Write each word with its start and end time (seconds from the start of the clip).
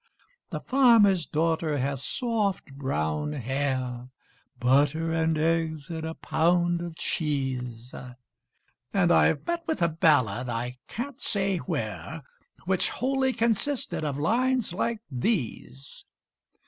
The 0.49 0.61
farmer's 0.61 1.27
daughter 1.27 1.77
hath 1.77 1.99
soft 1.99 2.73
brown 2.73 3.33
hair; 3.33 4.09
(Butter 4.59 5.13
and 5.13 5.37
eggs 5.37 5.91
and 5.91 6.03
a 6.07 6.15
pound 6.15 6.81
of 6.81 6.95
cheese) 6.95 7.93
And 8.95 9.11
I've 9.11 9.45
met 9.45 9.67
with 9.67 9.79
a 9.83 9.89
ballad, 9.89 10.49
I 10.49 10.79
can't 10.87 11.21
say 11.21 11.57
where, 11.57 12.23
Which 12.65 12.89
wholly 12.89 13.31
consisted 13.31 14.03
of 14.03 14.17
lines 14.17 14.73
like 14.73 15.01
these. 15.11 16.03